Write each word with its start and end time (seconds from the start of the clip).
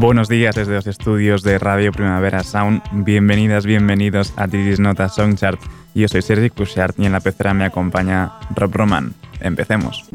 Buenos 0.00 0.28
días 0.28 0.54
desde 0.54 0.74
los 0.74 0.86
estudios 0.86 1.42
de 1.42 1.58
Radio 1.58 1.90
Primavera 1.90 2.44
Sound. 2.44 2.82
Bienvenidas, 2.92 3.66
bienvenidos 3.66 4.32
a 4.36 4.46
This 4.46 4.78
Nota 4.78 5.08
Song 5.08 5.34
Chart. 5.34 5.60
Yo 5.92 6.06
soy 6.06 6.22
Sergi 6.22 6.50
Cushart 6.50 6.96
y 7.00 7.06
en 7.06 7.10
la 7.10 7.18
pecera 7.18 7.52
me 7.52 7.64
acompaña 7.64 8.38
Rob 8.54 8.72
Roman. 8.76 9.12
Empecemos. 9.40 10.08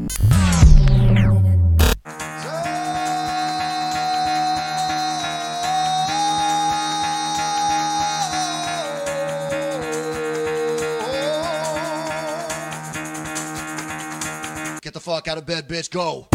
Get 14.82 14.94
the 14.94 15.00
fuck 15.00 15.28
out 15.28 15.36
of 15.36 15.44
bed, 15.44 15.68
bitch, 15.68 15.92
go. 15.92 16.28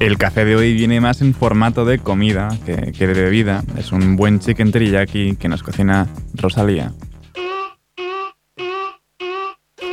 El 0.00 0.16
café 0.16 0.46
de 0.46 0.56
hoy 0.56 0.72
viene 0.72 0.98
más 0.98 1.20
en 1.20 1.34
formato 1.34 1.84
de 1.84 1.98
comida 1.98 2.48
que, 2.64 3.06
de 3.06 3.12
bebida. 3.12 3.62
Es 3.76 3.92
un 3.92 4.16
buen 4.16 4.40
chicken 4.40 4.72
teriyaki 4.72 5.36
que 5.36 5.46
nos 5.46 5.62
cocina 5.62 6.08
Rosalía. 6.32 6.90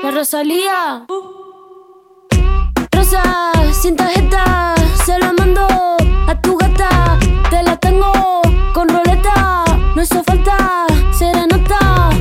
La 0.01 0.11
Rosalía. 0.11 1.05
Rosa, 2.93 3.51
sin 3.73 3.97
tarjeta, 3.97 4.75
se 5.05 5.19
lo 5.19 5.33
mando 5.33 5.67
a 6.25 6.41
tu 6.41 6.55
gata. 6.55 7.19
Te 7.49 7.61
la 7.63 7.75
tengo 7.75 8.41
con 8.73 8.87
roleta, 8.87 9.65
no 9.93 10.01
hizo 10.01 10.23
falta 10.23 10.87
serenata. 11.11 12.11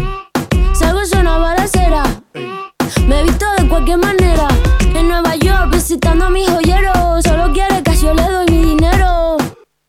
Salgo 0.73 1.03
yo 1.05 1.21
una 1.21 1.39
balacera, 1.39 2.03
me 3.07 3.21
he 3.21 3.23
visto 3.23 3.47
de 3.59 3.69
cualquier 3.69 3.99
manera. 3.99 4.16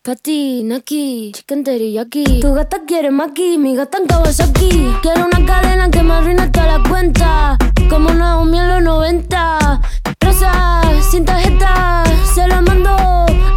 Pati, 0.08 0.63
Naki, 0.63 1.33
chicken 1.36 1.66
teriyaki. 1.66 2.39
Tu 2.39 2.53
gata 2.55 2.80
quiere 2.88 3.11
maki, 3.11 3.58
mi 3.58 3.75
gata 3.75 3.97
en 3.97 4.08
Kawasaki. 4.08 4.95
Quiero 5.02 5.25
una 5.25 5.45
cadena 5.45 5.89
que 5.91 6.02
me 6.02 6.13
arruine 6.13 6.47
toda 6.47 6.77
la 6.77 6.89
cuenta. 6.89 7.58
Como 7.89 8.13
Naomi 8.13 8.58
en 8.58 8.69
los 8.69 8.83
90. 8.83 9.81
Rosa, 10.22 10.81
sin 11.11 11.25
tarjeta, 11.25 12.05
se 12.33 12.47
la 12.47 12.61
mando 12.61 12.95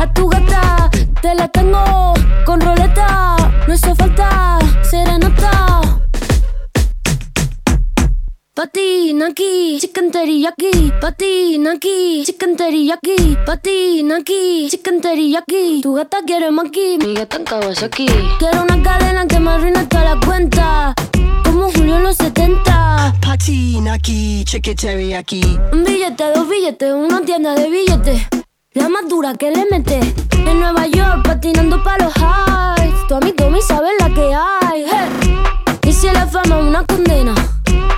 a 0.01 0.13
tu 0.13 0.27
gata. 0.27 0.91
Te 1.23 1.37
la 1.37 1.47
tengo 1.47 2.15
Patina 8.61 9.29
aquí, 9.29 9.79
chicken 9.81 10.11
teriyaki. 10.11 10.93
Patina 11.01 11.73
aquí, 11.73 12.23
chicken 12.27 12.59
teriyaki. 12.59 13.39
Patina 13.47 14.17
aquí, 14.17 14.69
chicken 14.71 15.01
teriyaki. 15.01 15.81
Tu 15.81 15.95
gata 15.95 16.19
quiere 16.27 16.51
maki, 16.51 16.99
mi 16.99 17.15
gata 17.15 17.39
en 17.39 17.45
Kawasaki. 17.45 18.07
Quiero 18.39 18.65
una 18.65 18.83
cadena 18.83 19.27
que 19.27 19.41
me 19.41 19.51
arruine 19.53 19.87
toda 19.87 20.05
la 20.05 20.21
cuenta. 20.21 20.95
Como 21.43 21.71
Julio 21.73 21.97
en 21.97 22.03
los 22.03 22.17
70. 22.17 23.15
Patina 23.23 23.95
aquí, 23.95 24.45
chicken 24.45 24.77
teriyaki. 24.77 25.41
Un 25.73 25.83
billete, 25.83 26.25
dos 26.35 26.47
billetes, 26.47 26.93
una 26.93 27.23
tienda 27.23 27.55
de 27.55 27.71
billetes. 27.71 28.27
La 28.75 28.91
más 28.91 29.09
dura 29.09 29.33
que 29.37 29.53
le 29.53 29.65
mete. 29.71 30.01
En 30.37 30.61
Nueva 30.61 30.87
York, 30.87 31.23
patinando 31.25 31.83
para 31.83 32.05
los 32.05 32.15
highs. 32.15 33.07
Tu 33.09 33.15
amigo 33.15 33.49
me 33.49 33.63
sabe 33.63 33.89
la 33.99 34.11
que 34.13 34.35
hay. 34.35 34.85
Y 35.89 35.93
si 35.95 36.11
la 36.11 36.27
fama 36.27 36.59
una 36.59 36.85
condena. 36.85 37.35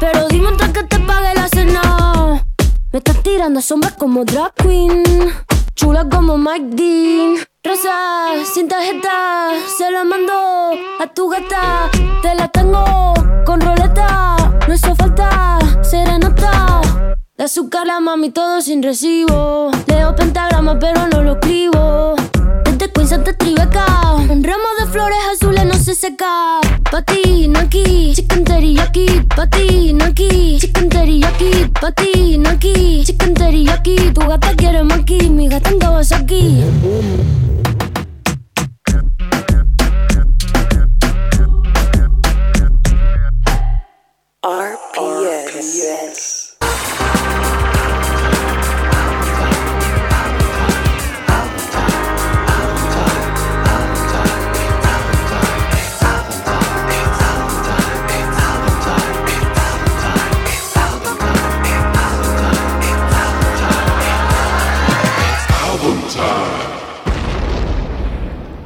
Pero 0.02 0.26
dime 0.26 0.48
antes 0.48 0.68
que 0.70 0.82
te 0.82 0.98
pague 0.98 1.32
la 1.32 1.46
cena. 1.46 2.44
Me 2.90 2.98
estás 2.98 3.22
tirando 3.22 3.60
sombras 3.60 3.92
como 3.92 4.24
drag 4.24 4.52
queen. 4.54 5.04
Chula 5.76 6.08
como 6.08 6.36
Mike 6.36 6.74
Dean. 6.74 7.36
Rosa, 7.62 8.32
sin 8.52 8.66
tarjeta, 8.66 9.50
se 9.78 9.92
la 9.92 10.02
mando 10.02 10.32
a 10.98 11.06
tu 11.06 11.28
gata. 11.28 11.88
Te 12.20 12.34
la 12.34 12.48
tengo 12.48 13.14
con 13.46 13.60
roleta. 13.60 14.36
No 14.66 14.74
hizo 14.74 14.92
falta 14.96 15.60
serenata. 15.82 16.80
De 17.36 17.44
azúcar 17.44 17.86
la 17.86 18.00
mami 18.00 18.30
todo 18.30 18.60
sin 18.60 18.82
recibo. 18.82 19.70
Leo 19.86 20.16
pentagrama 20.16 20.80
pero 20.80 21.06
no 21.06 21.22
lo 21.22 21.34
escribo. 21.34 22.16
Desde 22.82 22.94
Queens 22.94 23.12
hasta 23.12 23.32
Tribeca. 23.32 23.86
Un 24.28 24.42
ramo 24.42 24.64
de 24.80 24.86
flores 24.90 25.18
azules 25.32 25.64
no 25.66 25.74
se 25.74 25.94
seca. 25.94 26.60
Patina 26.90 27.60
aquí, 27.60 28.12
chicken 28.12 28.42
teriyaki. 28.42 29.06
Patina 29.36 30.06
aquí, 30.06 30.58
chicken 30.58 30.88
teriyaki. 30.88 31.70
Patina 31.80 32.50
aquí, 32.50 33.04
chicken 33.04 33.34
teriyaki. 33.34 34.10
Tu 34.12 34.20
gata 34.26 34.56
quiere 34.56 34.82
maki, 34.82 35.30
mi 35.30 35.48
gata 35.48 35.70
en 35.70 35.78
Kawasaki. 35.78 36.64
RPS. 44.42 46.41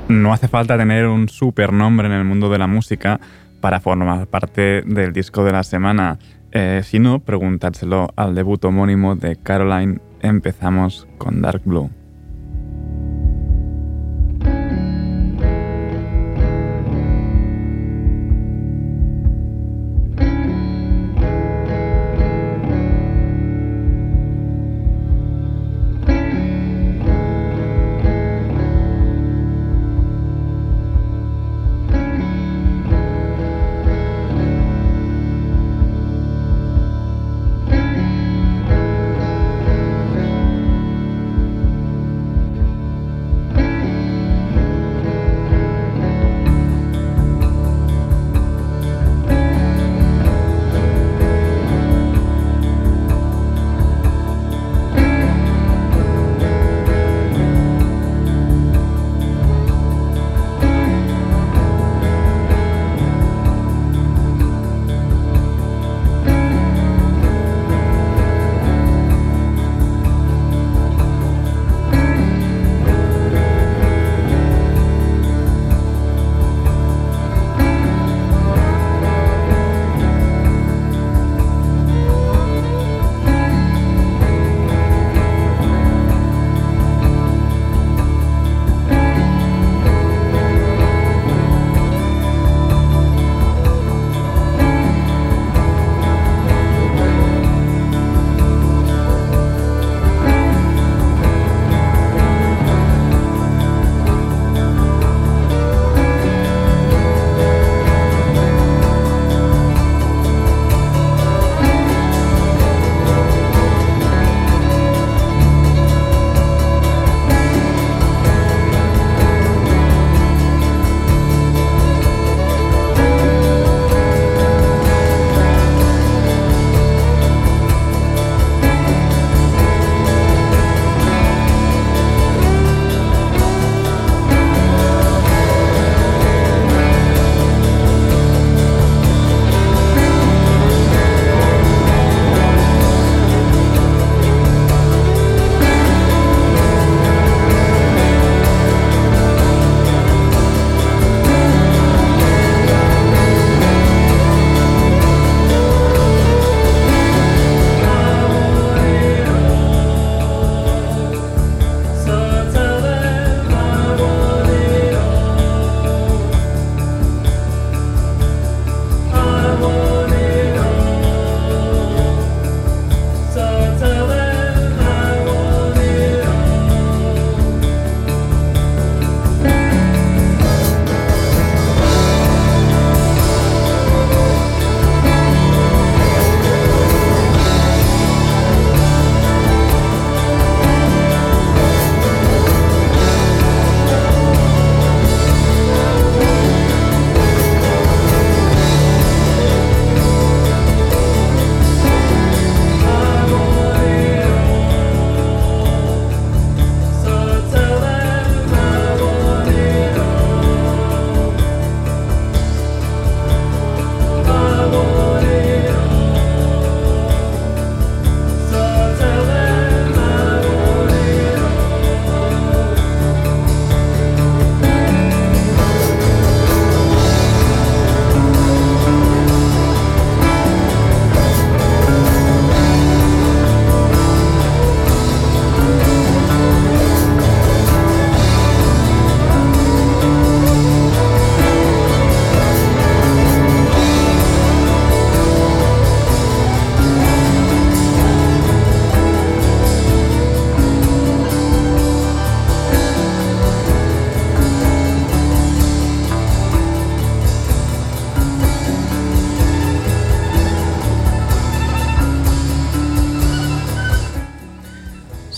No 0.08 0.32
hace 0.32 0.46
falta 0.46 0.78
tener 0.78 1.06
un 1.06 1.28
super 1.28 1.72
nombre 1.72 2.06
en 2.06 2.12
el 2.12 2.24
mundo 2.24 2.48
de 2.48 2.58
la 2.58 2.68
música 2.68 3.18
para 3.60 3.80
formar 3.80 4.28
parte 4.28 4.82
del 4.82 5.12
disco 5.12 5.42
de 5.42 5.52
la 5.52 5.64
semana. 5.64 6.18
Eh, 6.52 6.82
preguntárselo 7.24 8.08
al 8.14 8.34
debut 8.36 8.64
homónimo 8.64 9.16
de 9.16 9.36
Caroline. 9.36 9.98
Empezamos 10.20 11.08
con 11.18 11.42
Dark 11.42 11.62
Blue. 11.64 11.90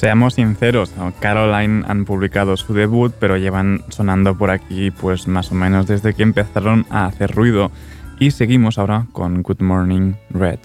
Seamos 0.09 0.37
sinceros, 0.37 0.91
Caroline 1.21 1.85
han 1.87 2.07
publicado 2.07 2.57
su 2.57 2.73
debut, 2.73 3.13
pero 3.21 3.37
llevan 3.37 3.83
sonando 3.91 4.39
por 4.39 4.51
aquí 4.51 4.91
pues 4.91 5.29
más 5.29 5.53
o 5.53 5.55
menos 5.55 5.87
desde 5.87 6.15
que 6.15 6.23
empezaron 6.23 6.87
a 6.89 7.05
hacer 7.05 7.31
ruido. 7.35 7.71
Y 8.19 8.31
seguimos 8.31 8.79
ahora 8.79 9.05
con 9.13 9.43
Good 9.43 9.61
Morning 9.61 10.15
Red. 10.31 10.61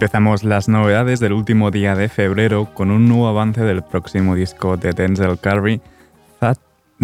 Empezamos 0.00 0.44
las 0.44 0.66
novedades 0.66 1.20
del 1.20 1.34
último 1.34 1.70
día 1.70 1.94
de 1.94 2.08
febrero 2.08 2.72
con 2.72 2.90
un 2.90 3.06
nuevo 3.06 3.28
avance 3.28 3.60
del 3.60 3.82
próximo 3.82 4.34
disco 4.34 4.78
de 4.78 4.92
Denzel 4.92 5.38
Curry, 5.38 5.82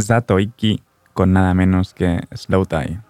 Zatoiki, 0.01 0.83
con 1.13 1.35
nada 1.35 1.53
menos 1.53 1.93
que 1.93 2.23
Slow 2.35 2.65
Tie. 2.65 3.06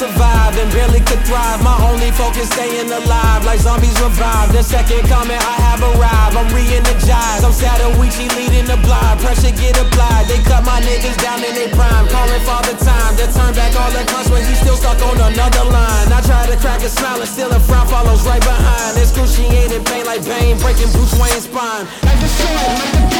Could 0.00 0.16
hardly 0.16 0.56
survive 0.56 0.56
and 0.56 0.72
barely 0.72 1.00
could 1.04 1.20
thrive. 1.28 1.62
My 1.62 1.76
only 1.84 2.10
focus 2.12 2.48
staying 2.50 2.90
alive, 2.90 3.44
like 3.44 3.60
zombies 3.60 3.96
revive. 4.00 4.52
The 4.52 4.62
second 4.62 5.04
comment 5.08 5.40
I 5.44 5.56
have 5.68 5.80
arrived, 5.84 6.36
I'm 6.36 6.48
re-energized. 6.54 7.44
I'm 7.44 7.52
Sadawichi 7.52 8.32
leading 8.36 8.64
the 8.64 8.80
blind, 8.80 9.20
pressure 9.20 9.52
get 9.52 9.76
applied. 9.76 10.26
They 10.26 10.40
cut 10.42 10.64
my 10.64 10.80
niggas 10.80 11.20
down 11.20 11.44
in 11.44 11.54
their 11.54 11.68
prime, 11.76 12.08
calling 12.08 12.40
father 12.48 12.76
time. 12.80 13.16
They 13.16 13.28
turn 13.28 13.52
back 13.52 13.76
all 13.76 13.92
the 13.92 14.04
cunts 14.08 14.30
when 14.32 14.42
he's 14.44 14.60
still 14.60 14.76
stuck 14.76 15.00
on 15.04 15.20
another 15.20 15.64
line. 15.68 16.08
I 16.12 16.20
try 16.24 16.46
to 16.48 16.56
crack 16.56 16.80
a 16.82 16.88
smile 16.88 17.20
and 17.20 17.28
still 17.28 17.52
a 17.52 17.60
frown 17.60 17.86
follows 17.88 18.24
right 18.24 18.42
behind. 18.42 18.96
Excruciating 18.96 19.84
pain 19.84 20.04
like 20.06 20.24
Bane, 20.24 20.56
breaking 20.58 20.90
Bruce 20.96 21.12
Wayne's 21.20 21.44
spine. 21.44 21.84
Like 22.02 22.20
the 22.20 22.28
sword, 22.28 22.76
like 22.80 22.94
the 22.96 23.10
the 23.12 23.19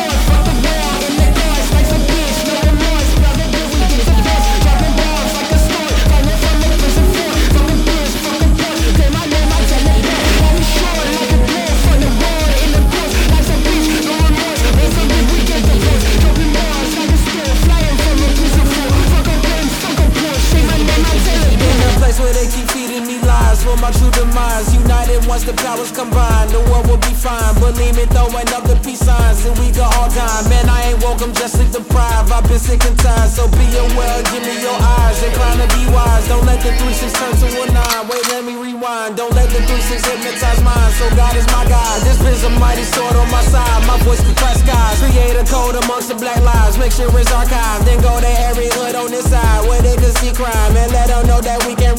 for 23.70 23.78
my 23.78 23.90
true 23.94 24.10
demise. 24.10 24.74
United 24.74 25.22
once 25.30 25.44
the 25.44 25.54
powers 25.62 25.92
combine, 25.94 26.48
the 26.50 26.58
world 26.70 26.86
will 26.90 27.02
be 27.06 27.14
fine. 27.14 27.54
Believe 27.62 27.94
me, 27.94 28.04
throwing 28.10 28.50
up 28.50 28.66
the 28.66 28.74
peace 28.82 29.02
signs, 29.06 29.46
and 29.46 29.54
we 29.62 29.70
got 29.70 29.94
all 29.94 30.10
time. 30.10 30.42
Man, 30.50 30.66
I 30.66 30.90
ain't 30.90 31.00
welcome, 31.02 31.32
just 31.32 31.54
sleep 31.54 31.70
deprived. 31.70 32.32
I've 32.34 32.46
been 32.48 32.58
sick 32.58 32.82
and 32.82 32.98
tired, 32.98 33.30
so 33.30 33.46
be 33.54 33.66
aware. 33.78 34.18
Give 34.34 34.42
me 34.42 34.58
your 34.58 34.74
eyes, 34.98 35.22
incline 35.22 35.58
to 35.62 35.68
be 35.76 35.86
wise. 35.94 36.26
Don't 36.26 36.46
let 36.46 36.58
the 36.60 36.74
three 36.82 36.94
six 36.94 37.14
turn 37.14 37.30
to 37.30 37.46
a 37.46 37.66
nine. 37.70 38.02
Wait, 38.10 38.24
let 38.34 38.42
me 38.42 38.58
rewind. 38.58 39.16
Don't 39.16 39.34
let 39.34 39.48
the 39.50 39.62
three 39.62 39.84
six 39.86 40.02
hypnotize 40.02 40.60
mine. 40.66 40.92
So 40.98 41.06
God 41.14 41.36
is 41.36 41.46
my 41.54 41.64
guide. 41.70 42.00
This 42.02 42.18
is 42.26 42.42
a 42.44 42.50
mighty 42.58 42.84
sword 42.84 43.14
on 43.14 43.30
my 43.30 43.42
side. 43.46 43.86
My 43.86 43.98
voice 44.02 44.20
can 44.20 44.34
crack 44.34 44.56
skies. 44.58 44.98
Create 44.98 45.36
a 45.38 45.44
code 45.46 45.76
amongst 45.78 46.08
the 46.10 46.16
black 46.18 46.40
lives. 46.42 46.76
Make 46.78 46.92
sure 46.92 47.06
it's 47.14 47.30
archived. 47.30 47.86
Then 47.86 48.00
go 48.02 48.18
to 48.18 48.32
every 48.50 48.68
hood 48.74 48.94
on 48.94 49.10
this 49.10 49.30
side 49.30 49.62
where 49.68 49.82
they 49.82 49.94
can 49.94 50.12
see 50.18 50.32
crime 50.32 50.74
and 50.76 50.90
let 50.92 51.08
them 51.08 51.26
know 51.26 51.40
that 51.40 51.62
we 51.66 51.74
can 51.74 51.89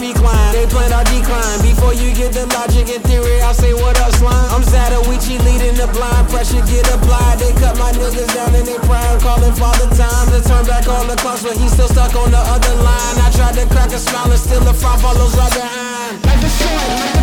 I'll 3.51 3.57
say 3.57 3.73
what 3.73 3.99
up, 3.99 4.13
slime. 4.13 4.49
I'm 4.55 4.63
Sadawichi 4.63 5.35
leading 5.43 5.75
the 5.75 5.85
blind. 5.91 6.29
Pressure 6.29 6.63
get 6.71 6.87
applied. 6.87 7.37
They 7.37 7.51
cut 7.59 7.77
my 7.77 7.91
niggas 7.91 8.33
down 8.33 8.55
in 8.55 8.63
their 8.63 8.79
prime. 8.79 9.19
Calling 9.19 9.51
father 9.55 9.93
time 9.93 10.31
to 10.31 10.39
turn 10.47 10.65
back 10.65 10.87
all 10.87 11.03
the 11.03 11.17
clocks, 11.17 11.43
but 11.43 11.57
he's 11.57 11.73
still 11.73 11.89
stuck 11.89 12.15
on 12.15 12.31
the 12.31 12.37
other 12.37 12.75
line. 12.75 13.17
I 13.19 13.29
tried 13.35 13.55
to 13.55 13.67
crack 13.67 13.91
a 13.91 13.99
smile 13.99 14.31
and 14.31 14.39
still 14.39 14.61
the 14.61 14.73
frown 14.73 14.99
follows 14.99 15.35
right 15.35 15.51
behind. 15.51 16.23
Like 16.23 16.39
the 16.39 16.47
door, 16.47 17.20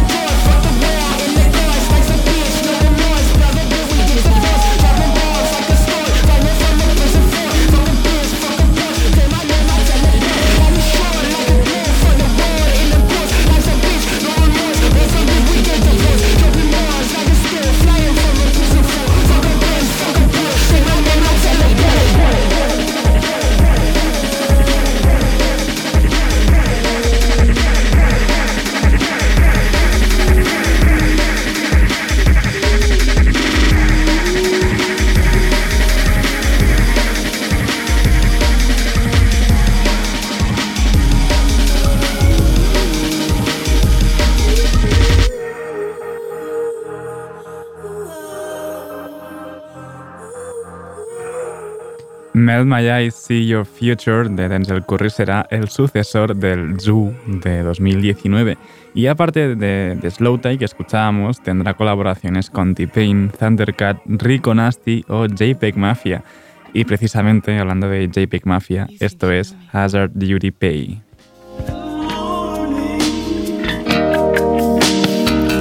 Melt 52.49 52.67
My 52.67 52.89
Eyes, 52.89 53.15
See 53.15 53.47
Your 53.47 53.67
Future 53.67 54.27
de 54.31 54.49
Denzel 54.49 54.83
Curry 54.87 55.11
será 55.11 55.47
el 55.51 55.69
sucesor 55.69 56.35
del 56.35 56.81
Zoo 56.81 57.15
de 57.27 57.63
2019. 57.63 58.57
Y 58.95 59.07
aparte 59.07 59.55
de, 59.55 59.99
de 60.01 60.11
Slow 60.11 60.39
Tie 60.39 60.57
que 60.57 60.65
escuchábamos, 60.65 61.43
tendrá 61.43 61.75
colaboraciones 61.75 62.49
con 62.49 62.75
T-Pain, 62.75 63.33
Thundercat, 63.39 63.99
Rico 64.07 64.55
Nasty 64.55 65.05
o 65.09 65.27
JPEG 65.27 65.77
Mafia. 65.77 66.25
Y 66.73 66.87
precisamente 66.87 67.59
hablando 67.59 67.87
de 67.87 68.09
JPEG 68.09 68.47
Mafia, 68.47 68.89
esto 68.99 69.31
es 69.31 69.55
Hazard 69.71 70.13
Duty 70.15 70.51
Pay. 70.51 71.03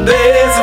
There's 0.05 0.57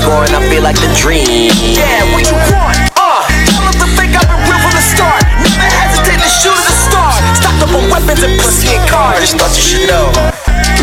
scoring, 0.00 0.32
I 0.32 0.40
feel 0.48 0.64
like 0.64 0.80
the 0.80 0.88
dream. 0.96 1.52
Yeah, 1.76 2.08
what 2.16 2.24
you 2.24 2.36
want? 2.48 2.76
Uh, 2.96 3.20
tell 3.52 3.64
him 3.68 3.76
to 3.76 3.88
think 4.00 4.16
I've 4.16 4.24
been 4.24 4.42
real 4.48 4.60
from 4.64 4.72
the 4.72 4.84
start. 4.84 5.20
Never 5.44 5.68
hesitate 5.68 6.20
to 6.24 6.30
shoot 6.30 6.56
at 6.56 6.64
the 6.64 6.76
star. 6.88 7.12
Stocked 7.36 7.62
up 7.68 7.72
on 7.76 7.84
weapons 7.92 8.22
and 8.24 8.34
pussy 8.40 8.72
and 8.72 8.84
I 8.88 8.88
cars. 8.88 9.20
just 9.20 9.36
thought 9.36 9.52
you 9.52 9.64
should 9.64 9.86
know. 9.92 10.08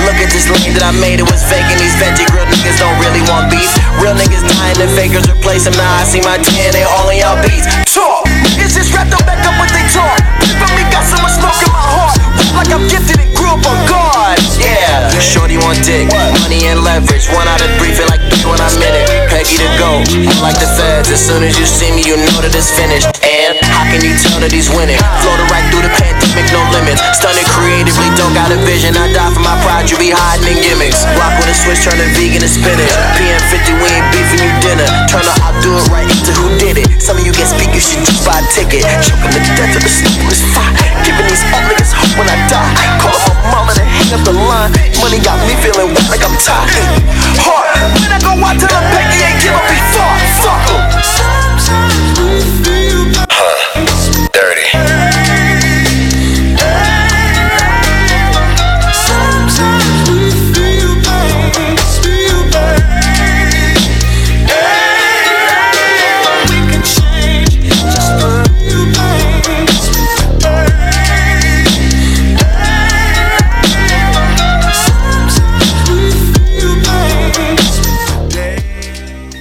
Look 0.05 0.21
at 0.21 0.29
this 0.29 0.45
lane 0.53 0.77
that 0.77 0.85
I 0.85 0.93
made, 1.01 1.17
it 1.17 1.27
was 1.27 1.41
fake 1.49 1.65
and 1.65 1.79
these 1.81 1.97
veggie 1.97 2.29
grill 2.29 2.45
niggas 2.45 2.77
don't 2.77 2.95
really 3.01 3.25
want 3.25 3.49
beef. 3.49 3.67
Real 3.97 4.13
niggas 4.13 4.45
dying 4.45 4.77
and 4.77 4.91
fakers 4.93 5.25
replace 5.25 5.65
them. 5.65 5.73
Now 5.73 5.89
I 5.97 6.05
see 6.05 6.21
my 6.21 6.37
10, 6.37 6.77
they 6.77 6.85
all 6.85 7.09
in 7.09 7.17
y'all 7.17 7.41
beats. 7.41 7.65
Talk, 7.89 8.29
niggas 8.45 8.77
just 8.77 8.93
wrapped 8.93 9.17
up 9.17 9.25
back 9.25 9.41
up 9.49 9.57
what 9.57 9.73
they 9.73 9.83
talk. 9.89 10.21
From 10.61 10.69
me, 10.77 10.85
got 10.93 11.01
so 11.09 11.17
much 11.25 11.33
smoke 11.41 11.57
in 11.65 11.73
my 11.73 11.81
heart. 11.81 12.17
Rap 12.37 12.53
like 12.61 12.69
I'm 12.69 12.85
gifted 12.85 13.17
and 13.17 13.33
grew 13.33 13.49
up 13.49 13.65
on 13.65 13.77
guard. 13.89 14.26
Yeah, 14.57 15.09
shorty 15.21 15.57
want 15.61 15.77
dick, 15.85 16.09
money 16.41 16.65
and 16.65 16.81
leverage. 16.81 17.29
One 17.29 17.45
out 17.45 17.61
of 17.61 17.69
three, 17.77 17.93
feel 17.93 18.09
like 18.09 18.21
three 18.25 18.45
when 18.49 18.57
I'm 18.57 18.73
in 18.81 18.93
it. 18.93 19.05
Peggy 19.29 19.57
to 19.61 19.69
go, 19.77 20.01
I'm 20.01 20.41
like 20.41 20.57
the 20.57 20.69
feds. 20.77 21.13
As 21.13 21.21
soon 21.21 21.45
as 21.45 21.57
you 21.57 21.65
see 21.65 21.93
me, 21.93 22.01
you 22.05 22.17
know 22.17 22.37
that 22.41 22.53
it's 22.53 22.73
finished. 22.73 23.07
And 23.21 23.53
how 23.69 23.85
can 23.89 24.01
you 24.01 24.17
tell 24.17 24.41
that 24.41 24.49
he's 24.49 24.69
winning? 24.73 24.97
Floated 25.21 25.47
right 25.53 25.65
through 25.69 25.85
the 25.85 25.93
pandemic, 25.93 26.49
no 26.49 26.61
limits. 26.73 27.01
Stunning 27.17 27.45
creatively, 27.53 28.09
don't 28.17 28.33
got 28.33 28.49
a 28.49 28.59
vision. 28.65 28.97
I 28.97 29.11
die 29.13 29.31
for 29.31 29.43
my 29.45 29.55
pride, 29.61 29.89
you 29.89 29.97
be 30.01 30.09
hiding 30.09 30.49
in 30.49 30.57
gimmicks. 30.65 31.05
Rock 31.19 31.37
with 31.37 31.53
a 31.53 31.55
switch, 31.55 31.85
turning 31.85 32.09
vegan 32.17 32.41
to 32.41 32.49
spinach. 32.49 32.93
PM50, 33.19 33.77
we 33.77 33.87
ain't 33.93 34.09
beefing 34.09 34.41
you 34.41 34.53
dinner. 34.65 34.87
Turn 35.11 35.21
the 35.21 35.37
I'll 35.45 35.53
do 35.61 35.71
it 35.77 35.85
right 35.93 36.09
into 36.09 36.33
who 36.33 36.49
did 36.57 36.81
it. 36.81 36.87
Some 36.97 37.15
of 37.15 37.23
you 37.23 37.31
get 37.31 37.47
speak, 37.47 37.69
you 37.71 37.83
should 37.83 38.01
just 38.03 38.25
buy 38.25 38.41
a 38.41 38.45
ticket. 38.51 38.83
Choking 39.05 39.31
the 39.31 39.41
death 39.53 39.77
of 39.77 39.83
the 39.85 39.91
stupidest 39.91 40.43
fight. 40.51 40.75
Giving 41.05 41.27
these 41.29 41.43
old 41.53 41.63
niggas 41.69 41.93
hope 41.93 42.13
when 42.19 42.27
I 42.27 42.37
die. 42.51 42.73
Call 42.99 43.15
up 43.15 43.46
hang 44.07 44.19
up 44.19 44.25
the 44.25 44.31
line. 44.31 44.71
Money 45.01 45.19
got 45.19 45.37
me 45.47 45.55
feeling 45.61 45.93
like 46.09 46.23
I'm 46.23 46.35
tired. 46.39 46.71
Hard, 47.43 47.67
when 47.99 48.11
I 48.11 48.19
go 48.19 48.31
out 48.43 48.55
to 48.59 48.67
the 48.67 48.81
Peggy 48.91 49.19
ain't 49.23 49.41
give 49.41 49.53
up 49.53 49.67
before. 49.67 50.15
Fuck 50.43 50.67
'em. 52.71 52.76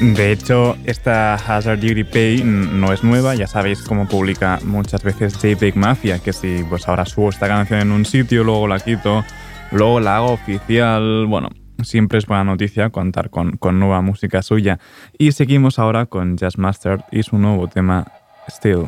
De 0.01 0.31
hecho, 0.31 0.77
esta 0.85 1.35
Hazard 1.35 1.81
Duty 1.81 2.05
Pay 2.05 2.43
no 2.45 2.93
es 2.93 3.03
nueva, 3.03 3.35
ya 3.35 3.47
sabéis 3.47 3.81
cómo 3.81 4.07
publica 4.07 4.59
muchas 4.63 5.03
veces 5.03 5.39
JPEG 5.39 5.75
Mafia, 5.77 6.19
que 6.19 6.35
si 6.35 6.63
pues 6.69 6.87
ahora 6.87 7.07
subo 7.07 7.31
esta 7.31 7.49
canción 7.49 7.81
en 7.81 7.93
un 7.93 8.05
sitio, 8.05 8.45
luego 8.45 8.69
la 8.69 8.79
quito, 8.79 9.25
luego 9.73 9.99
la 9.99 10.17
hago 10.17 10.33
oficial, 10.33 11.25
bueno, 11.27 11.49
siempre 11.83 12.19
es 12.19 12.27
buena 12.27 12.45
noticia 12.45 12.91
contar 12.91 13.31
con, 13.31 13.57
con 13.57 13.81
nueva 13.81 14.03
música 14.03 14.43
suya. 14.43 14.79
Y 15.17 15.33
seguimos 15.33 15.79
ahora 15.79 16.05
con 16.05 16.37
Jazz 16.37 16.59
Master 16.59 17.05
y 17.11 17.23
su 17.23 17.39
nuevo 17.39 17.67
tema, 17.67 18.07
Still. 18.51 18.87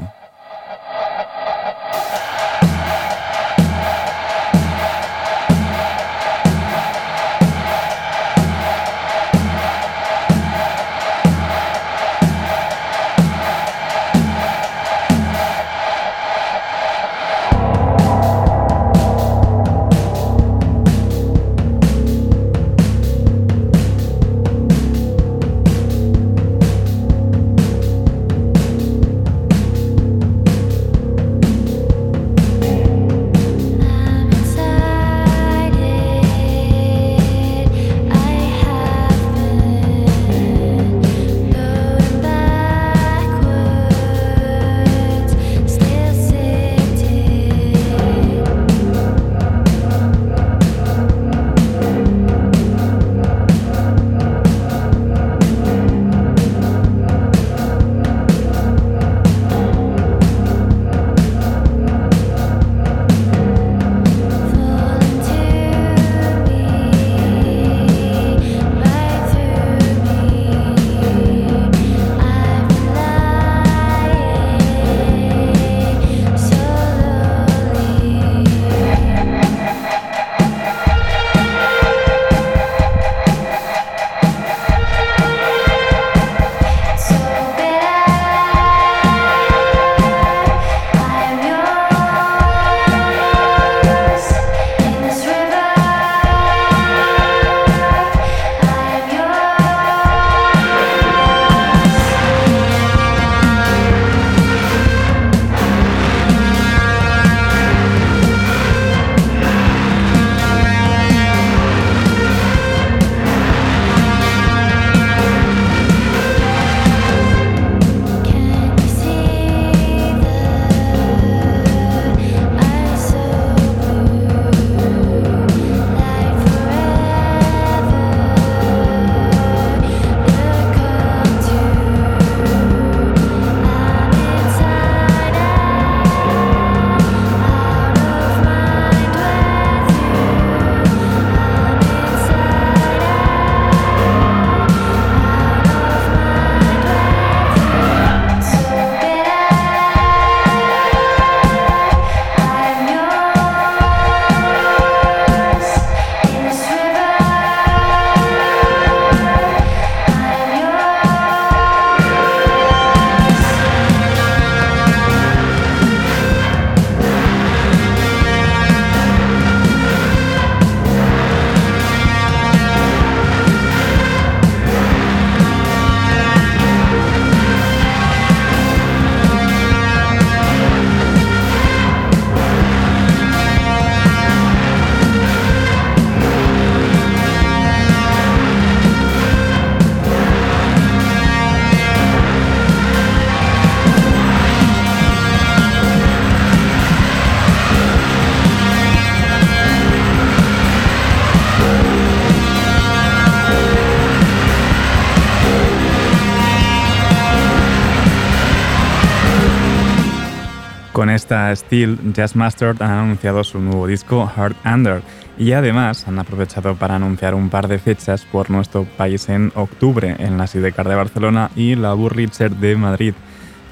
Con 210.98 211.11
esta 211.11 211.54
Steel, 211.54 212.12
Jazz 212.12 212.34
Master 212.34 212.74
han 212.80 212.90
anunciado 212.90 213.44
su 213.44 213.61
nuevo 213.61 213.87
disco 213.87 214.26
Heart 214.26 214.56
Under 214.66 215.00
y 215.38 215.52
además 215.52 216.08
han 216.08 216.18
aprovechado 216.18 216.74
para 216.74 216.96
anunciar 216.96 217.37
un 217.37 217.50
par 217.50 217.68
de 217.68 217.78
fechas 217.78 218.24
por 218.24 218.50
nuestro 218.50 218.82
país 218.82 219.28
en 219.28 219.52
octubre 219.54 220.16
en 220.18 220.38
la 220.38 220.48
Sidecar 220.48 220.88
de 220.88 220.96
Barcelona 220.96 221.52
y 221.54 221.76
la 221.76 221.94
Burlitzer 221.94 222.50
de 222.50 222.74
Madrid 222.74 223.14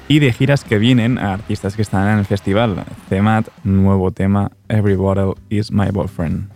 y 0.07 0.19
de 0.19 0.31
giras 0.31 0.63
que 0.63 0.77
vienen 0.77 1.17
a 1.17 1.33
artistas 1.33 1.75
que 1.75 1.81
están 1.81 2.07
en 2.07 2.19
el 2.19 2.25
festival. 2.25 2.85
Cemat, 3.09 3.49
nuevo 3.65 4.11
tema, 4.11 4.49
Every 4.69 4.95
Bottle 4.95 5.33
is 5.49 5.69
My 5.69 5.89
Boyfriend. 5.91 6.47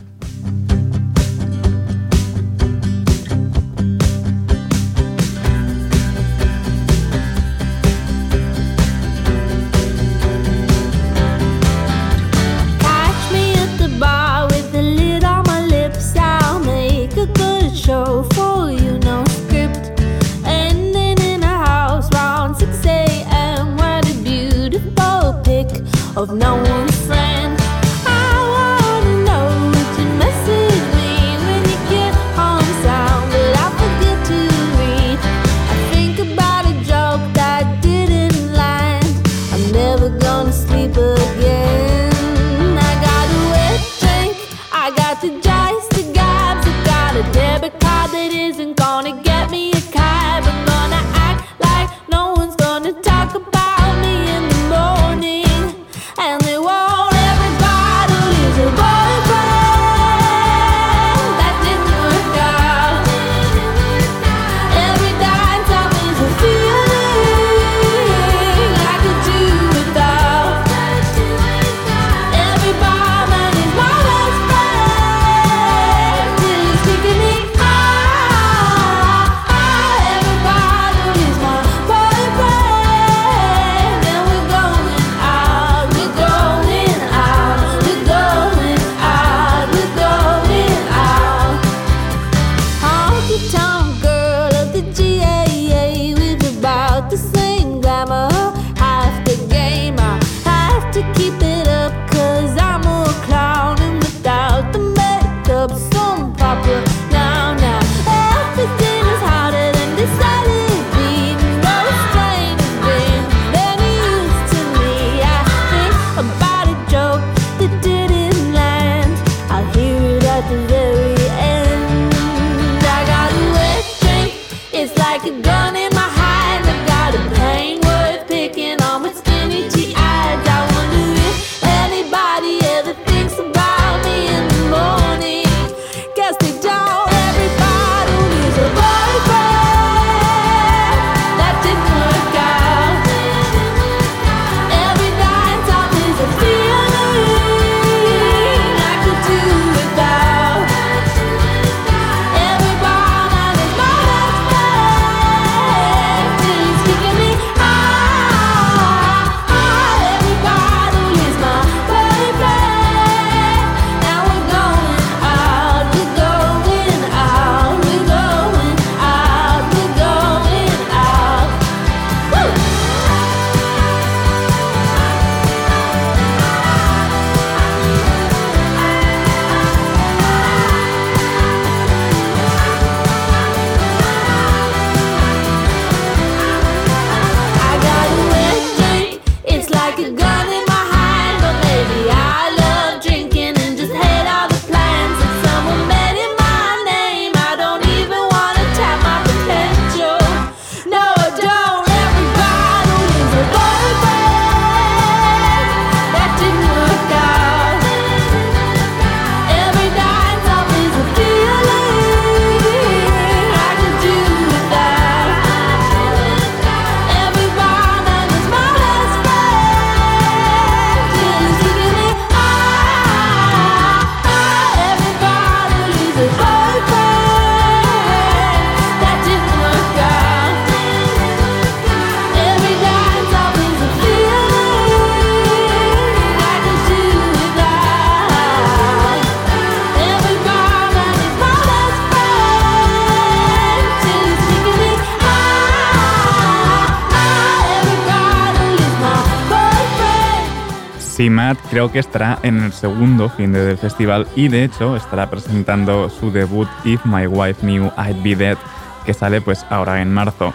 Creo 251.70 251.92
que 251.92 252.00
estará 252.00 252.40
en 252.44 252.62
el 252.62 252.74
segundo 252.74 253.30
fin 253.30 253.54
de 253.54 253.66
del 253.66 253.78
festival 253.78 254.28
y 254.36 254.48
de 254.48 254.64
hecho 254.64 254.96
estará 254.96 255.30
presentando 255.30 256.10
su 256.10 256.32
debut 256.32 256.68
If 256.84 257.06
My 257.06 257.28
Wife 257.28 257.62
Knew 257.62 257.92
I'd 257.98 258.22
Be 258.24 258.36
Dead, 258.36 258.58
que 259.06 259.14
sale 259.14 259.42
pues 259.42 259.66
ahora 259.70 260.02
en 260.02 260.14
marzo. 260.14 260.54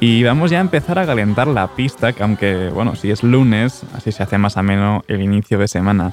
Y 0.00 0.22
vamos 0.22 0.50
ya 0.50 0.58
a 0.58 0.60
empezar 0.60 0.98
a 0.98 1.06
calentar 1.06 1.46
la 1.46 1.68
pista, 1.68 2.12
que 2.12 2.22
aunque 2.22 2.70
bueno, 2.70 2.96
si 2.96 3.10
es 3.10 3.22
lunes, 3.22 3.84
así 3.94 4.12
se 4.12 4.22
hace 4.22 4.38
más 4.38 4.56
ameno 4.56 5.04
el 5.08 5.22
inicio 5.22 5.58
de 5.58 5.68
semana. 5.68 6.12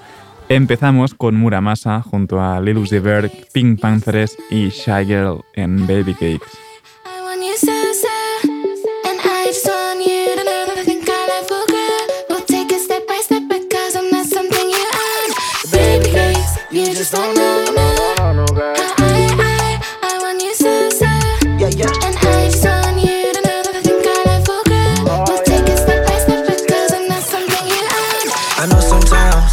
Empezamos 0.49 1.13
con 1.13 1.35
Muramasa 1.35 2.01
junto 2.01 2.41
a 2.41 2.59
Lil 2.59 2.77
Uzi 2.77 2.99
Pink 3.53 3.79
Panthers 3.79 4.37
y 4.49 4.69
Shy 4.69 5.05
Girl 5.05 5.43
en 5.53 5.87
Baby 5.87 6.13
Cakes. 6.13 6.70
just 17.01 17.15
oh, 17.15 17.33
no 17.33 17.65
no 17.65 17.73
no 17.73 18.21
I 18.21 18.33
know, 18.37 18.45
I, 18.53 18.77
I, 19.33 19.81
I 20.05 20.19
want 20.21 20.37
you 20.37 20.53
so, 20.53 20.69
so. 20.93 21.05
And 21.05 22.13
I 22.13 22.45
just 22.45 22.61
want 22.61 23.01
you 23.01 23.33
to 23.33 23.41
know 23.41 23.57
that 23.65 23.73
I 23.73 23.81
think 23.81 24.05
I 24.05 24.37
we'll 24.45 24.61
oh, 25.09 25.25
step 25.41 26.05
by 26.05 26.17
step 26.21 26.45
because 26.45 26.93
I'm 26.93 27.09
not 27.09 27.23
something 27.25 27.65
you. 27.65 27.81
I 28.61 28.69
know 28.69 28.77
sometimes 28.77 29.49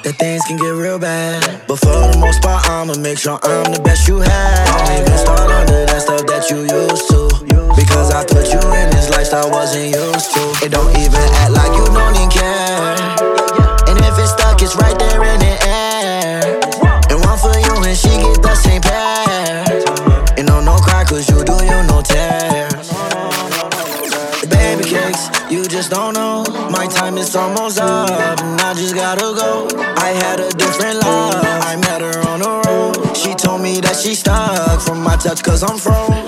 that 0.00 0.16
things 0.16 0.40
can 0.48 0.56
get 0.56 0.72
real 0.72 0.98
bad. 0.98 1.60
But 1.68 1.76
for 1.76 1.92
the 1.92 2.16
most 2.16 2.40
part, 2.40 2.64
I'ma 2.64 2.96
make 2.96 3.18
sure 3.18 3.36
I'm 3.42 3.68
the 3.68 3.82
best 3.84 4.08
you 4.08 4.20
had. 4.24 4.64
Don't 4.72 4.88
even 4.96 5.18
start 5.20 5.44
under 5.44 5.84
that 5.92 6.00
stuff 6.00 6.24
that 6.24 6.48
you 6.48 6.64
used 6.64 7.04
to. 7.12 7.28
Because 7.76 8.16
I 8.16 8.24
put 8.24 8.48
you 8.48 8.64
in 8.64 8.88
this 8.96 9.10
lifestyle 9.10 9.50
wasn't 9.50 9.92
used 9.92 10.32
to. 10.32 10.64
It 10.64 10.72
don't 10.72 10.96
even 10.96 11.20
act 11.36 11.52
like 11.52 11.72
you 11.76 11.84
don't 11.84 12.16
even 12.16 12.32
care. 12.32 12.96
And 13.92 14.00
if 14.00 14.16
it's 14.16 14.32
stuck, 14.32 14.62
it's 14.62 14.74
right 14.74 14.98
there 14.98 15.20
in 15.20 15.40
the 15.40 15.52
air. 15.68 15.87
It's 27.28 27.36
almost 27.36 27.78
up, 27.78 28.08
and 28.40 28.58
I 28.58 28.72
just 28.72 28.94
gotta 28.94 29.20
go. 29.20 29.68
I 29.76 30.12
had 30.16 30.40
a 30.40 30.48
different 30.48 31.02
love, 31.02 31.34
I 31.44 31.76
met 31.76 32.00
her 32.00 32.26
on 32.26 32.40
the 32.40 32.62
road. 32.66 33.14
She 33.14 33.34
told 33.34 33.60
me 33.60 33.82
that 33.82 33.96
she 33.96 34.14
stuck 34.14 34.80
from 34.80 35.02
my 35.02 35.14
touch, 35.16 35.42
cause 35.42 35.62
I'm 35.62 35.76
froze. 35.76 36.27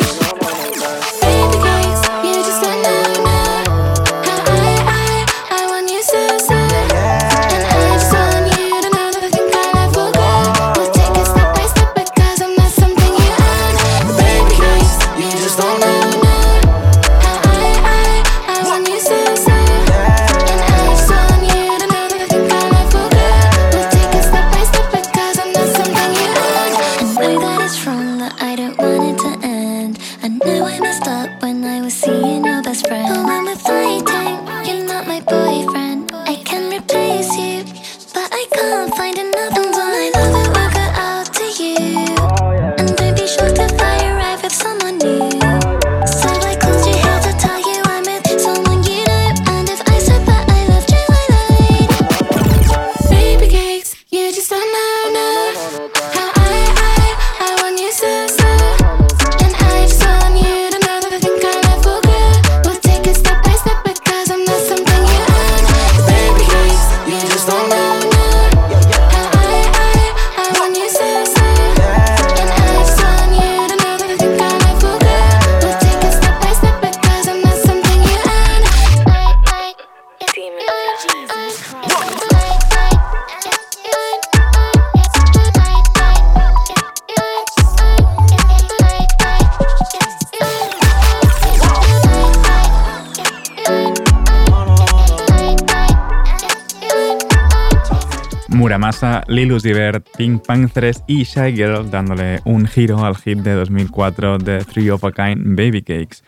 Muramasa, 98.51 99.23
Lil 99.29 99.53
Uzi 99.53 99.73
Vert, 99.73 100.07
Pink 100.17 100.45
Panthers 100.45 101.03
y 101.07 101.25
Shy 101.25 101.53
Girl 101.53 101.91
dándole 101.91 102.41
un 102.45 102.67
giro 102.67 103.05
al 103.05 103.17
hit 103.17 103.39
de 103.39 103.55
2004 103.55 104.39
de 104.39 104.65
Three 104.65 104.91
of 104.91 105.05
a 105.05 105.13
Kind 105.13 105.57
Baby 105.57 105.83
Cakes. 105.83 106.23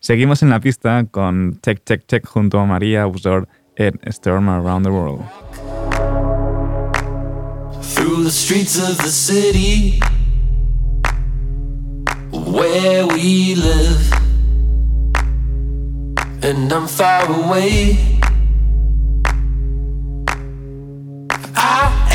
Seguimos 0.00 0.42
en 0.42 0.50
la 0.50 0.60
pista 0.60 1.04
con 1.10 1.58
Check 1.62 1.84
Check 1.84 2.06
Check 2.06 2.26
junto 2.26 2.60
a 2.60 2.66
María 2.66 3.06
Usor 3.06 3.48
en 3.76 3.98
Storm 4.04 4.48
Around 4.48 4.84
the 4.84 4.90
World. 4.90 5.24
through 7.98 8.22
the 8.22 8.30
streets 8.30 8.76
of 8.76 8.98
the 8.98 9.10
city 9.10 9.98
where 12.30 13.06
we 13.06 13.54
live. 13.54 14.12
And 16.42 16.72
I'm 16.72 16.86
far 16.86 17.24
away. 17.28 18.17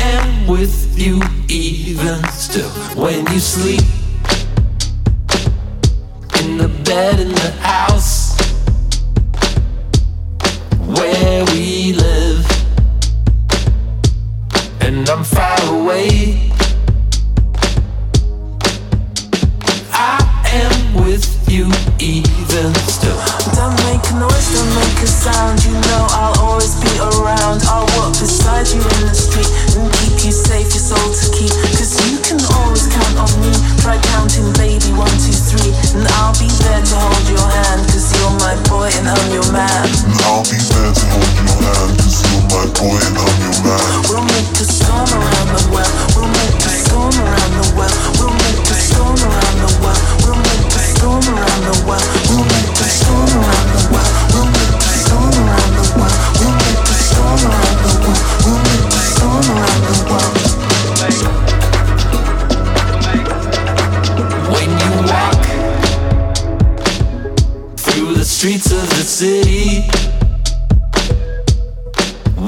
Am 0.04 0.46
with 0.46 0.98
you 0.98 1.20
even 1.48 2.22
still 2.28 2.70
when 2.94 3.26
you 3.32 3.38
sleep 3.38 3.80
in 6.40 6.58
the 6.58 6.68
bed 6.84 7.20
in 7.20 7.28
the 7.28 7.50
house 7.60 8.36
where 10.98 11.44
we 11.46 11.92
live 11.92 12.44
and 14.80 15.08
I'm 15.08 15.24
far 15.24 15.58
away. 15.74 16.53
You 21.54 21.70
even 22.02 22.74
still. 22.90 23.14
Don't 23.54 23.78
make 23.86 24.02
a 24.10 24.14
noise, 24.18 24.48
don't 24.50 24.74
make 24.74 24.98
a 24.98 25.06
sound. 25.06 25.62
You 25.62 25.70
know 25.70 26.02
I'll 26.10 26.34
always 26.42 26.74
be 26.82 26.90
around. 26.98 27.62
I'll 27.70 27.86
walk 27.94 28.18
beside 28.18 28.66
you 28.74 28.82
in 28.82 29.02
the 29.06 29.14
street 29.14 29.46
and 29.78 29.86
keep 30.02 30.18
you 30.26 30.34
safe, 30.34 30.66
your 30.74 30.82
soul 30.82 30.98
to 30.98 31.26
keep. 31.30 31.54
Cause 31.78 31.94
you 32.10 32.18
can 32.26 32.42
always 32.58 32.90
count 32.90 33.14
on 33.22 33.30
me. 33.38 33.54
Try 33.86 34.02
counting, 34.18 34.50
baby, 34.58 34.90
one, 34.98 35.14
two, 35.22 35.30
three. 35.30 35.70
And 35.94 36.02
I'll 36.18 36.34
be 36.42 36.50
there 36.66 36.82
to 36.82 36.96
hold 36.98 37.26
your 37.30 37.46
hand. 37.62 37.86
Cause 37.86 38.10
you're 38.18 38.34
my 38.42 38.58
boy 38.66 38.90
and 38.90 39.06
I'm 39.06 39.28
your 39.30 39.46
man. 39.54 39.86
And 40.10 40.18
I'll 40.26 40.42
be 40.50 40.58
there 40.58 40.90
to 40.90 41.04
hold 41.06 41.34
your 41.38 41.54
hand 41.54 41.94
Cause 42.02 42.18
you're 42.26 42.46
my 42.50 42.66
boy 42.74 42.98
and 42.98 43.14
I'm 43.14 43.36
your 43.46 43.58
man 43.62 43.86
We'll 44.10 44.26
make 44.26 44.50
a 44.58 44.66
storm 44.66 45.06
around 45.06 45.48
the 45.54 45.62
world. 45.70 45.94
We'll 46.18 46.32
make 46.34 46.58
a 46.66 46.72
storm 46.82 47.14
around 47.14 47.52
the 47.62 47.66
world. 47.78 47.94
We'll 48.18 48.43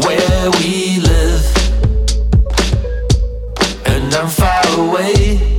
where 0.06 0.50
we 0.58 0.98
live, 1.00 1.46
and 3.86 4.14
I'm 4.14 4.28
far 4.28 4.62
away. 4.78 5.55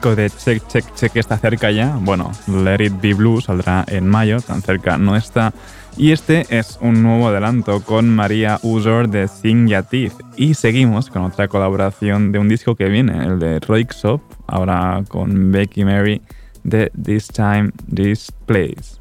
Disco 0.00 0.16
de 0.16 0.30
Check 0.30 0.66
Check 0.66 0.94
Check 0.94 1.16
está 1.16 1.36
cerca 1.36 1.70
ya. 1.70 1.98
Bueno, 2.00 2.30
Let 2.46 2.82
It 2.82 3.02
Be 3.02 3.12
Blue 3.12 3.42
saldrá 3.42 3.84
en 3.86 4.08
mayo, 4.08 4.40
tan 4.40 4.62
cerca 4.62 4.96
no 4.96 5.14
está. 5.14 5.52
Y 5.94 6.12
este 6.12 6.46
es 6.48 6.78
un 6.80 7.02
nuevo 7.02 7.28
adelanto 7.28 7.82
con 7.82 8.08
María 8.08 8.58
Usor 8.62 9.10
de 9.10 9.28
Sing 9.28 9.68
Yatif. 9.68 10.14
Y 10.36 10.54
seguimos 10.54 11.10
con 11.10 11.20
otra 11.24 11.48
colaboración 11.48 12.32
de 12.32 12.38
un 12.38 12.48
disco 12.48 12.76
que 12.76 12.88
viene, 12.88 13.26
el 13.26 13.38
de 13.38 13.60
Roixop, 13.60 14.22
ahora 14.46 15.04
con 15.06 15.52
Becky 15.52 15.84
Mary 15.84 16.22
de 16.64 16.90
This 17.02 17.28
Time, 17.28 17.70
This 17.94 18.32
Place. 18.46 18.99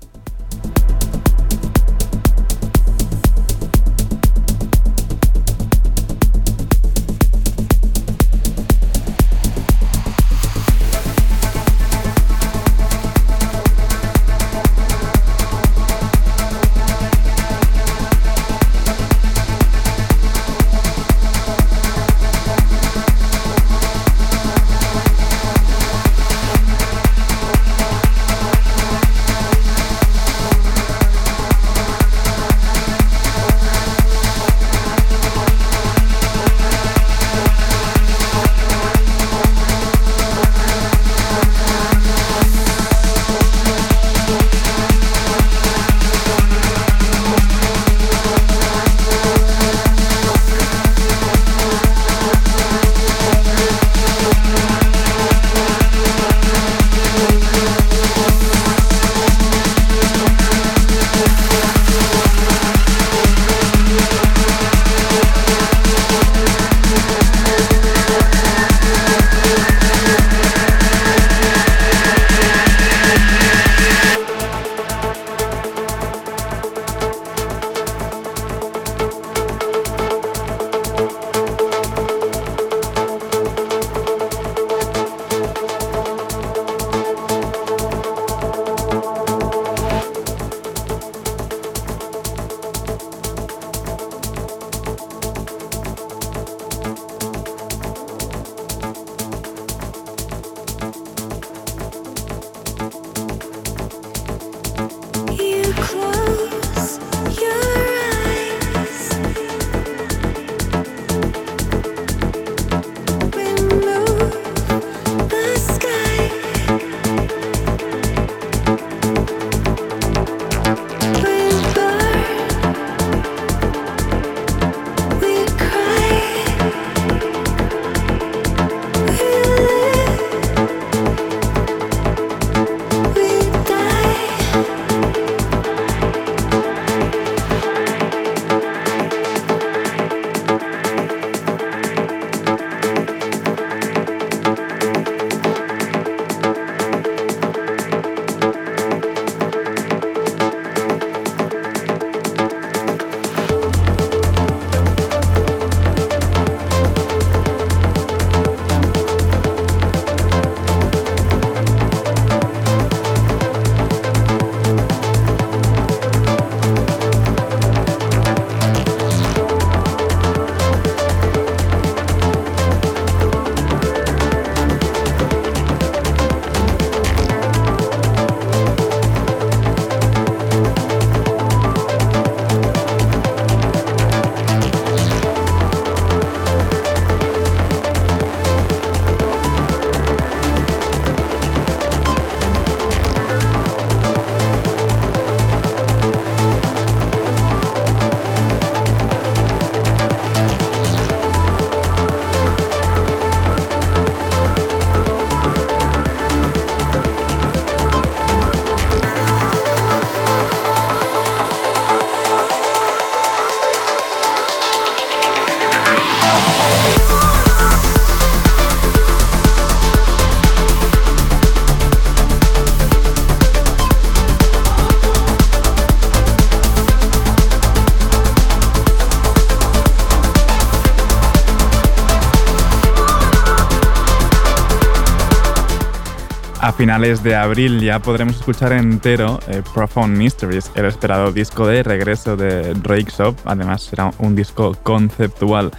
Finales 236.80 237.22
de 237.24 237.36
abril 237.36 237.82
ya 237.82 238.00
podremos 238.00 238.38
escuchar 238.38 238.72
entero 238.72 239.38
eh, 239.50 239.62
Profound 239.74 240.18
Mysteries, 240.18 240.72
el 240.76 240.86
esperado 240.86 241.34
disco 241.34 241.68
de 241.68 241.84
regreso 241.84 242.38
de 242.38 242.74
Drake 242.74 243.12
Shop. 243.12 243.36
Además, 243.44 243.82
será 243.82 244.14
un 244.18 244.34
disco 244.34 244.74
conceptual. 244.82 245.72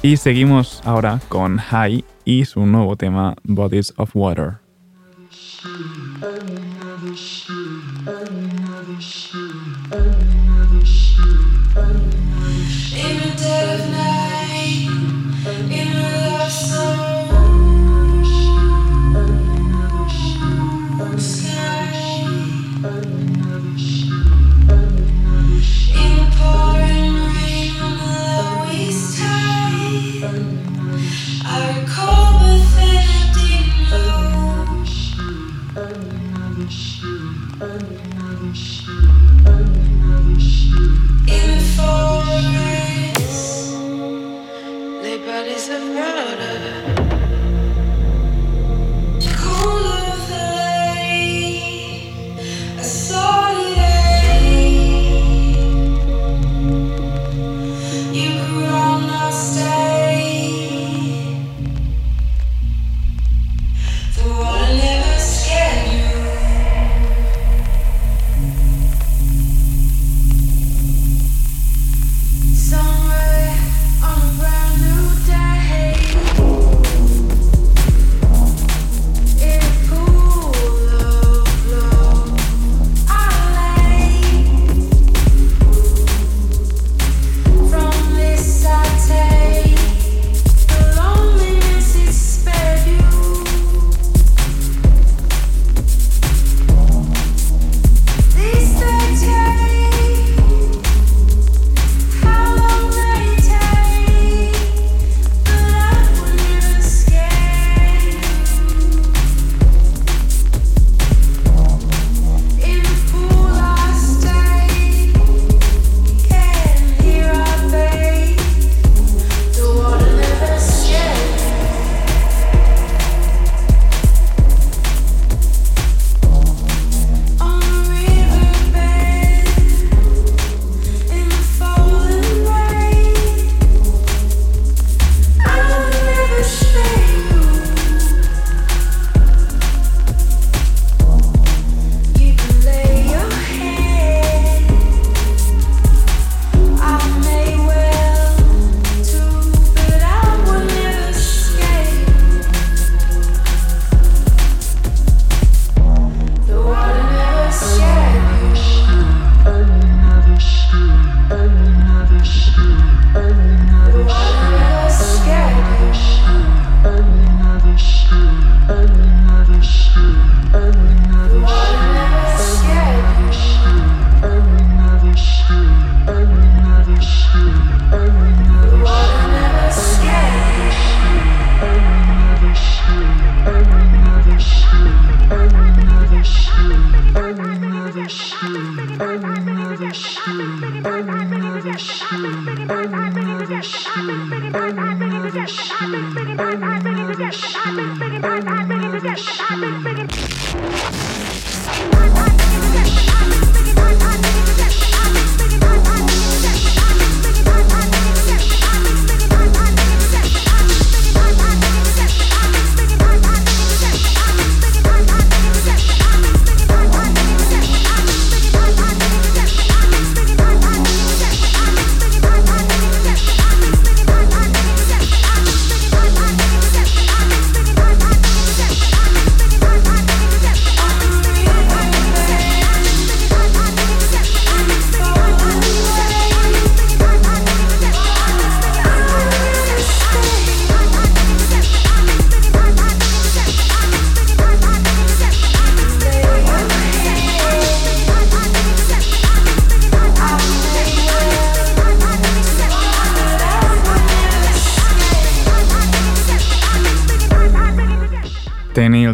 Y 0.00 0.16
seguimos 0.16 0.80
ahora 0.84 1.18
con 1.28 1.58
High 1.58 2.04
y 2.24 2.44
su 2.44 2.64
nuevo 2.66 2.94
tema 2.94 3.34
Bodies 3.42 3.94
of 3.96 4.10
Water. 4.14 4.58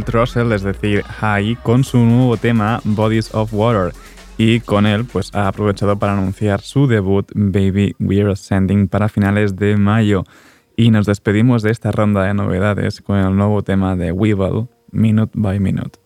Trussell, 0.04 0.52
es 0.52 0.62
decir, 0.62 1.02
High, 1.02 1.56
con 1.62 1.84
su 1.84 1.98
nuevo 1.98 2.36
tema 2.36 2.80
Bodies 2.84 3.34
of 3.34 3.52
Water. 3.52 3.92
Y 4.38 4.60
con 4.60 4.86
él, 4.86 5.04
pues 5.04 5.34
ha 5.34 5.48
aprovechado 5.48 5.98
para 5.98 6.14
anunciar 6.14 6.62
su 6.62 6.86
debut 6.86 7.30
Baby 7.34 7.94
We're 7.98 8.32
Ascending 8.32 8.88
para 8.88 9.08
finales 9.08 9.56
de 9.56 9.76
mayo. 9.76 10.24
Y 10.76 10.90
nos 10.90 11.06
despedimos 11.06 11.62
de 11.62 11.70
esta 11.70 11.92
ronda 11.92 12.24
de 12.24 12.32
novedades 12.32 13.02
con 13.02 13.18
el 13.18 13.36
nuevo 13.36 13.62
tema 13.62 13.96
de 13.96 14.12
Weevil, 14.12 14.68
Minute 14.92 15.32
by 15.34 15.60
Minute. 15.60 15.99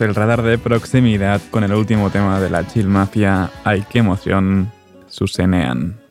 el 0.00 0.14
radar 0.16 0.42
de 0.42 0.58
proximidad 0.58 1.40
con 1.52 1.62
el 1.62 1.72
último 1.72 2.10
tema 2.10 2.40
de 2.40 2.50
la 2.50 2.66
chill 2.66 2.88
mafia. 2.88 3.48
¡Ay, 3.62 3.84
qué 3.88 4.00
emoción! 4.00 4.72
Susenean. 5.08 6.01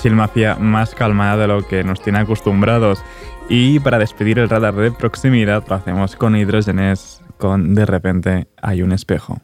Brasil 0.00 0.16
Mafia 0.16 0.54
más 0.54 0.94
calmada 0.94 1.36
de 1.36 1.46
lo 1.46 1.68
que 1.68 1.84
nos 1.84 2.00
tiene 2.00 2.20
acostumbrados. 2.20 3.04
Y 3.50 3.80
para 3.80 3.98
despedir 3.98 4.38
el 4.38 4.48
radar 4.48 4.74
de 4.74 4.92
proximidad 4.92 5.62
lo 5.68 5.74
hacemos 5.74 6.16
con 6.16 6.34
hidrógenes 6.36 7.20
con 7.36 7.74
De 7.74 7.84
repente 7.84 8.48
hay 8.62 8.80
un 8.80 8.92
espejo. 8.92 9.39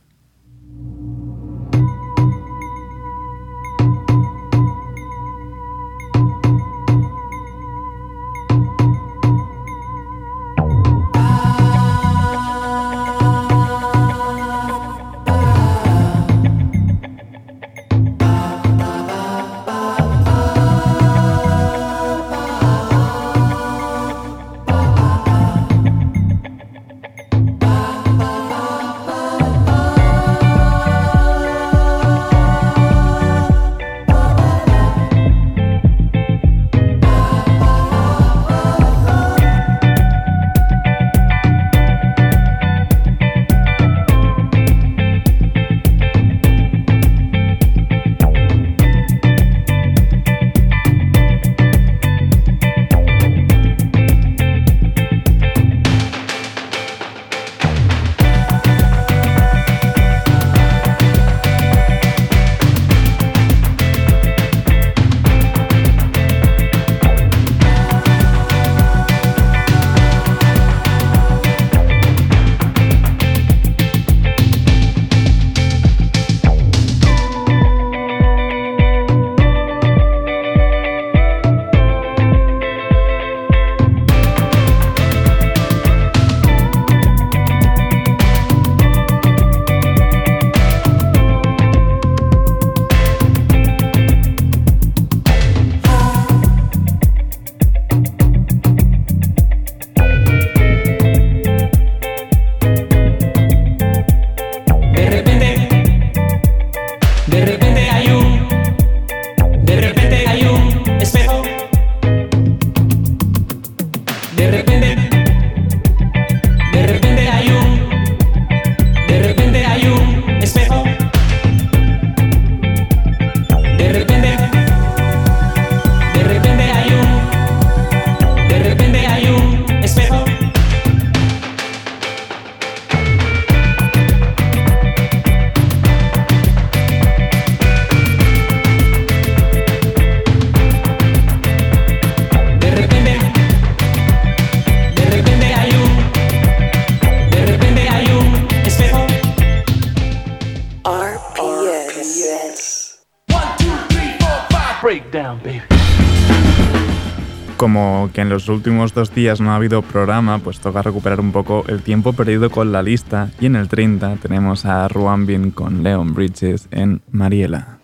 Como 157.67 158.11
que 158.15 158.21
en 158.21 158.29
los 158.29 158.49
últimos 158.49 158.95
dos 158.95 159.13
días 159.13 159.41
no 159.41 159.51
ha 159.51 159.57
habido 159.57 159.83
programa, 159.83 160.39
pues 160.39 160.61
toca 160.61 160.83
recuperar 160.83 161.19
un 161.19 161.33
poco 161.33 161.65
el 161.67 161.83
tiempo 161.83 162.13
perdido 162.13 162.49
con 162.49 162.71
la 162.71 162.81
lista. 162.81 163.33
Y 163.41 163.47
en 163.47 163.57
el 163.57 163.67
30 163.67 164.19
tenemos 164.23 164.65
a 164.65 164.87
Ruambin 164.87 165.51
con 165.51 165.83
Leon 165.83 166.15
Bridges 166.15 166.69
en 166.71 167.03
Mariela. 167.11 167.81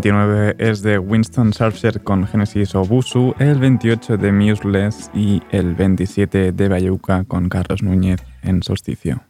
29 0.00 0.56
es 0.58 0.80
de 0.80 0.98
Winston 0.98 1.52
Surfer 1.52 2.00
con 2.02 2.26
Genesis 2.26 2.74
Obusu, 2.74 3.34
el 3.38 3.58
28 3.58 4.16
de 4.16 4.32
Museless 4.32 5.10
y 5.12 5.42
el 5.50 5.74
27 5.74 6.52
de 6.52 6.68
Bayuca 6.68 7.24
con 7.24 7.50
Carlos 7.50 7.82
Núñez 7.82 8.22
en 8.42 8.62
Solsticio. 8.62 9.20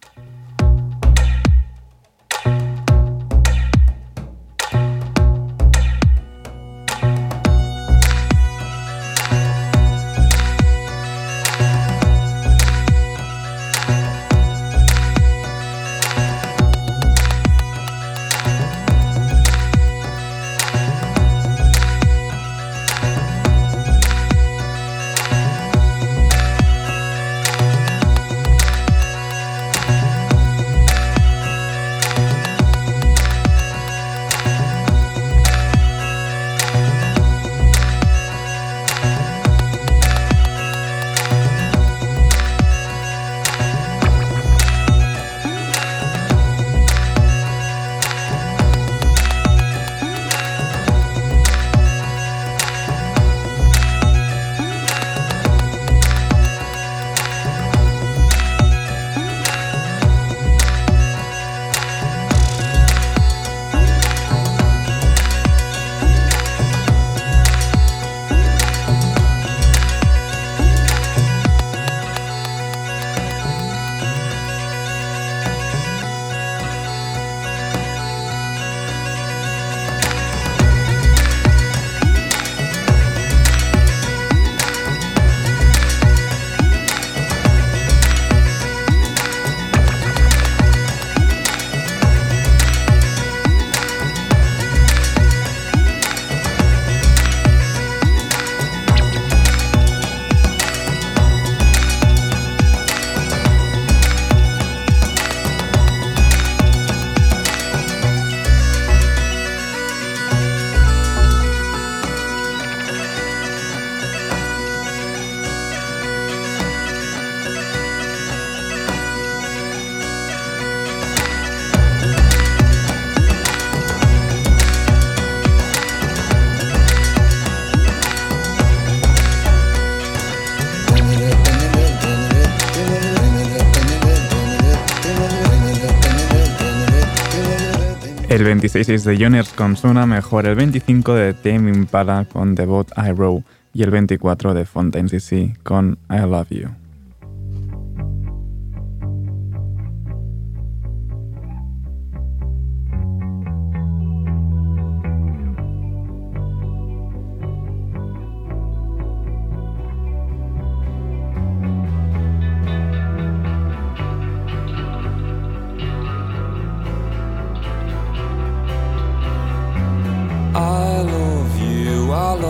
26 138.60 138.88
es 138.90 139.04
de 139.04 139.16
Joners 139.16 139.54
con 139.54 139.74
Suna 139.74 140.04
Mejor, 140.04 140.44
el 140.44 140.54
25 140.54 141.14
de 141.14 141.32
Tame 141.32 141.70
Impala 141.70 142.26
con 142.30 142.54
The 142.54 142.66
Boat 142.66 142.88
I 142.94 143.12
Row 143.12 143.42
y 143.72 143.82
el 143.84 143.90
24 143.90 144.52
de 144.52 144.66
Fontaine 144.66 145.08
CC 145.08 145.56
con 145.62 145.96
I 146.10 146.18
Love 146.28 146.50
You. 146.50 146.68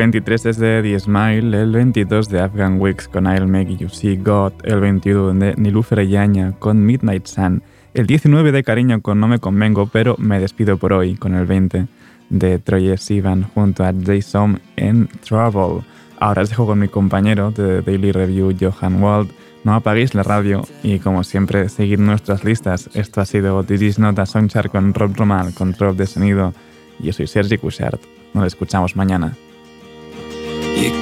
23 0.00 0.46
es 0.46 0.56
de 0.56 0.80
The 0.82 0.98
Smile, 0.98 1.60
el 1.60 1.72
22 1.72 2.30
de 2.30 2.40
Afghan 2.40 2.80
Wigs 2.80 3.06
con 3.06 3.26
I'll 3.26 3.46
Make 3.46 3.76
You 3.76 3.90
See 3.90 4.16
God, 4.16 4.54
el 4.64 4.80
21 4.80 5.34
de 5.34 5.54
Nilufer 5.58 6.08
Yaña 6.08 6.52
con 6.58 6.86
Midnight 6.86 7.26
Sun, 7.26 7.62
el 7.92 8.06
19 8.06 8.50
de 8.50 8.64
Cariño 8.64 9.02
con 9.02 9.20
No 9.20 9.28
Me 9.28 9.40
Convengo, 9.40 9.90
pero 9.92 10.16
me 10.16 10.40
despido 10.40 10.78
por 10.78 10.94
hoy 10.94 11.16
con 11.16 11.34
el 11.34 11.44
20 11.44 11.86
de 12.30 12.58
Troye 12.60 12.96
Sivan 12.96 13.42
junto 13.42 13.84
a 13.84 13.92
Jason 13.92 14.62
en 14.76 15.06
Trouble. 15.22 15.84
Ahora 16.18 16.40
os 16.40 16.48
dejo 16.48 16.64
con 16.64 16.78
mi 16.78 16.88
compañero 16.88 17.50
de 17.50 17.82
Daily 17.82 18.12
Review, 18.12 18.56
Johan 18.58 19.02
Wald. 19.02 19.28
No 19.64 19.74
apaguéis 19.74 20.14
la 20.14 20.22
radio 20.22 20.66
y, 20.82 20.98
como 21.00 21.24
siempre, 21.24 21.68
seguid 21.68 21.98
nuestras 21.98 22.42
listas. 22.42 22.88
Esto 22.94 23.20
ha 23.20 23.26
sido 23.26 23.62
This 23.64 23.82
Is 23.82 23.98
Not 23.98 24.18
a 24.18 24.24
Songchart 24.24 24.72
con 24.72 24.94
Rob 24.94 25.14
Roman, 25.14 25.52
control 25.52 25.94
de 25.98 26.06
sonido. 26.06 26.54
Yo 27.00 27.12
soy 27.12 27.26
Sergi 27.26 27.58
Cushart. 27.58 28.00
Nos 28.32 28.46
escuchamos 28.46 28.96
mañana. 28.96 29.36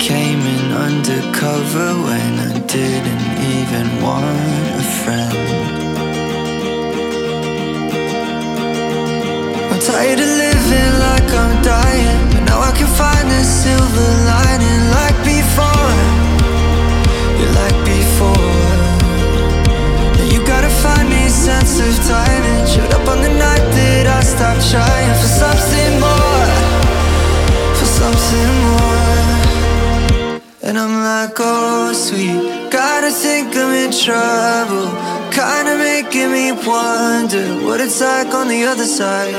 Came 0.08 0.40
in 0.40 0.72
undercover 0.72 1.88
when 2.08 2.32
I 2.40 2.58
didn't 2.60 3.28
even 3.56 3.86
want 4.00 4.24
a 4.24 4.84
friend. 5.04 5.36
I'm 9.70 9.80
tired 9.84 10.18
of 10.18 10.30
living 10.44 10.92
like 11.04 11.28
I'm 11.42 11.54
dying, 11.60 12.20
but 12.32 12.42
now 12.48 12.58
I 12.58 12.72
can 12.72 12.88
find 12.96 13.28
a 13.28 13.44
silver 13.44 14.10
lining 14.32 14.82
like 14.96 15.18
before. 15.28 15.92
Yeah, 17.36 17.52
like 17.60 17.78
before. 17.84 18.56
Yeah, 20.16 20.32
You 20.32 20.40
gotta 20.46 20.72
find 20.84 21.06
me 21.10 21.28
sense 21.28 21.80
of 21.80 21.92
timing. 22.08 22.64
Showed 22.64 22.94
up 22.94 23.06
on 23.12 23.20
the 23.20 23.34
night 23.46 23.66
that 23.76 24.06
I 24.06 24.20
stopped 24.22 24.64
trying 24.72 25.14
for 25.20 25.30
something 25.42 25.92
more, 26.00 26.48
for 27.76 27.84
something 27.84 28.52
more. 28.72 28.87
And 30.68 30.78
I'm 30.78 31.02
like, 31.02 31.34
oh 31.38 31.94
sweet, 31.94 32.68
gotta 32.70 33.10
think 33.10 33.56
I'm 33.56 33.72
in 33.72 33.90
trouble. 33.90 34.88
Kinda 35.32 35.78
making 35.78 36.30
me 36.30 36.52
wonder 36.52 37.64
what 37.64 37.80
it's 37.80 38.02
like 38.02 38.34
on 38.34 38.48
the 38.48 38.64
other 38.64 38.84
side. 38.84 39.32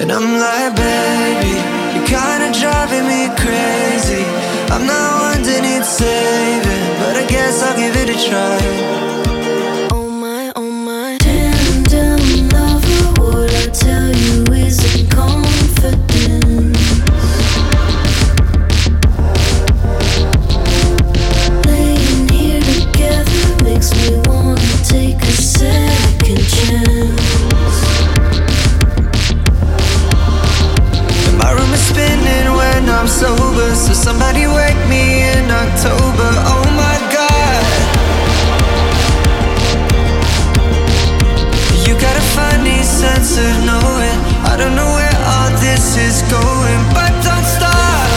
And 0.00 0.10
I'm 0.10 0.30
like, 0.46 0.74
baby, 0.74 1.54
you're 1.94 2.10
kinda 2.10 2.50
driving 2.58 3.06
me 3.06 3.22
crazy. 3.38 4.24
I'm 4.74 4.84
not 4.84 5.30
one 5.30 5.42
that 5.46 5.60
needs 5.62 5.86
saving, 5.86 6.86
but 6.98 7.14
I 7.22 7.24
guess 7.28 7.62
I'll 7.62 7.76
give 7.78 7.94
it 8.02 8.10
a 8.10 8.18
try. 8.28 9.11
I'm 33.02 33.08
sober, 33.08 33.74
so 33.74 33.92
somebody 33.94 34.46
wake 34.46 34.78
me 34.88 35.24
in 35.26 35.50
October. 35.50 36.30
Oh 36.46 36.64
my 36.76 36.96
god. 37.10 37.64
You 41.84 41.98
got 41.98 42.16
a 42.16 42.20
funny 42.38 42.80
sense 42.84 43.38
of 43.38 43.64
knowing. 43.66 44.18
I 44.46 44.54
don't 44.56 44.76
know 44.76 44.86
where 44.94 45.16
all 45.34 45.50
this 45.58 45.96
is 45.96 46.22
going, 46.30 46.80
but 46.94 47.10
don't 47.26 47.46
stop. 47.56 48.08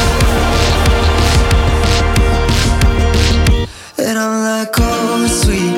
And 3.97 4.19
I'm 4.19 4.35
like, 4.43 4.75
oh, 4.77 5.25
sweet. 5.27 5.74